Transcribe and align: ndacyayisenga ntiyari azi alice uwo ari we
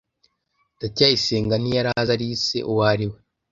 ndacyayisenga 0.77 1.55
ntiyari 1.57 1.89
azi 1.99 2.11
alice 2.15 2.57
uwo 2.69 2.81
ari 2.91 3.05
we 3.11 3.17